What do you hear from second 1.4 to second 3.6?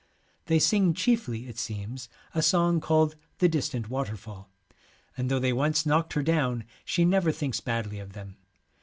it seems, a song called' The